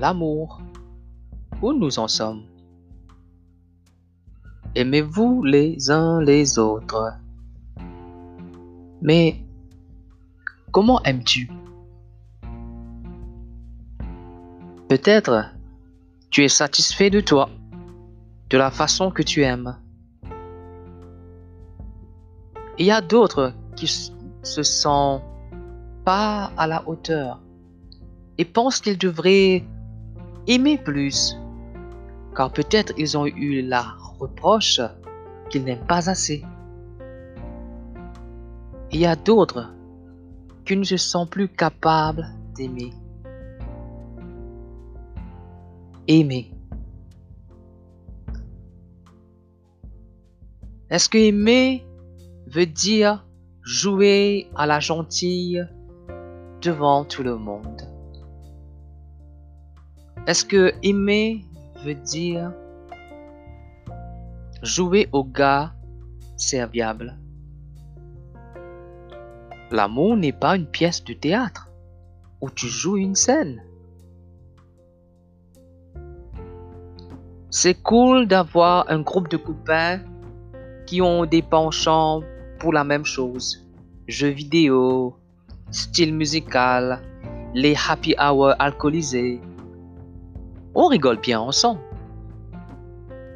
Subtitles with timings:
[0.00, 0.62] l'amour,
[1.60, 2.42] où nous en sommes?
[4.74, 7.12] Aimez-vous les uns les autres?
[9.02, 9.44] Mais
[10.72, 11.50] comment aimes-tu?
[14.88, 15.44] Peut-être
[16.30, 17.50] tu es satisfait de toi,
[18.48, 19.76] de la façon que tu aimes.
[22.78, 25.22] Il y a d'autres qui se sentent
[26.04, 27.40] pas à la hauteur
[28.38, 29.62] et pensent qu'ils devraient
[30.46, 31.36] aimer plus,
[32.34, 33.82] car peut-être ils ont eu la
[34.18, 34.80] reproche
[35.48, 36.44] qu'ils n'aiment pas assez.
[38.92, 39.72] Il y a d'autres
[40.64, 42.92] qui ne se sentent plus capables d'aimer.
[46.08, 46.52] Aimer.
[50.90, 51.86] Est-ce que aimer
[52.48, 53.24] veut dire
[53.62, 55.64] jouer à la gentille
[56.62, 57.89] devant tout le monde?
[60.30, 61.44] Est-ce que aimer
[61.84, 62.52] veut dire
[64.62, 65.72] jouer au gars
[66.36, 67.18] serviable
[69.72, 71.68] L'amour n'est pas une pièce de théâtre
[72.40, 73.60] où tu joues une scène.
[77.50, 79.98] C'est cool d'avoir un groupe de copains
[80.86, 82.20] qui ont des penchants
[82.60, 83.68] pour la même chose.
[84.06, 85.16] Jeux vidéo,
[85.72, 87.02] style musical,
[87.52, 89.40] les happy hours alcoolisés.
[90.74, 91.80] On rigole bien ensemble.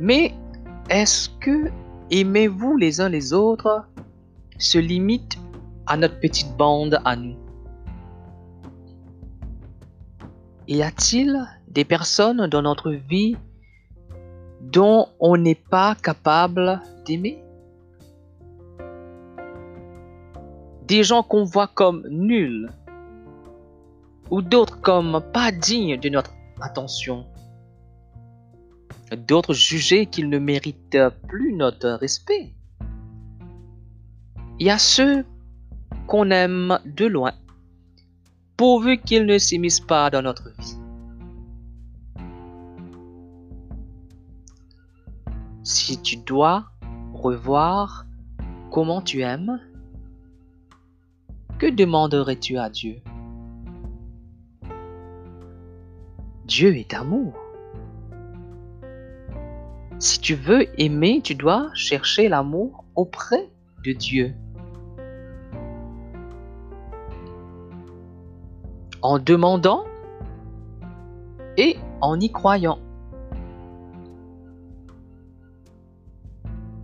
[0.00, 0.34] Mais
[0.88, 1.70] est-ce que
[2.10, 3.84] aimez-vous les uns les autres
[4.58, 5.38] se limite
[5.86, 7.36] à notre petite bande à nous?
[10.66, 13.36] Y a-t-il des personnes dans notre vie
[14.60, 17.42] dont on n'est pas capable d'aimer?
[20.86, 22.70] Des gens qu'on voit comme nuls
[24.30, 27.26] ou d'autres comme pas dignes de notre attention.
[29.26, 32.54] D'autres jugés qu'ils ne méritent plus notre respect.
[34.58, 35.24] Il y a ceux
[36.06, 37.32] qu'on aime de loin,
[38.56, 40.76] pourvu qu'ils ne s'immiscent pas dans notre vie.
[45.62, 46.70] Si tu dois
[47.14, 48.06] revoir
[48.70, 49.60] comment tu aimes,
[51.58, 53.02] que demanderais-tu à Dieu?
[56.50, 57.32] Dieu est amour.
[60.00, 63.48] Si tu veux aimer, tu dois chercher l'amour auprès
[63.84, 64.34] de Dieu.
[69.00, 69.84] En demandant
[71.56, 72.80] et en y croyant.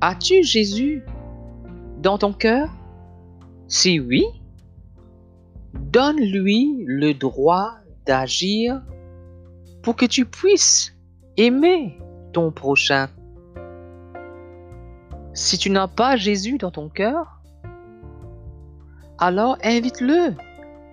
[0.00, 1.02] As-tu Jésus
[2.00, 2.68] dans ton cœur?
[3.66, 4.24] Si oui,
[5.74, 7.72] donne-lui le droit
[8.06, 8.80] d'agir
[9.96, 10.94] que tu puisses
[11.36, 11.98] aimer
[12.32, 13.08] ton prochain.
[15.34, 17.40] Si tu n'as pas Jésus dans ton cœur,
[19.18, 20.34] alors invite-le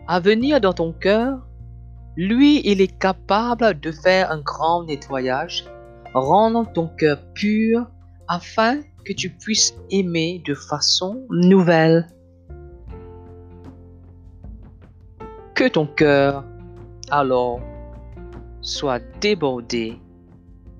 [0.07, 1.39] à venir dans ton cœur.
[2.15, 5.65] Lui, il est capable de faire un grand nettoyage,
[6.13, 7.87] rendre ton cœur pur
[8.27, 12.07] afin que tu puisses aimer de façon nouvelle.
[15.53, 16.43] Que ton cœur,
[17.09, 17.59] alors,
[18.65, 19.99] soit débordé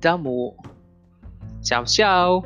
[0.02, 0.58] d'amour.
[1.64, 2.44] Ciao, ciao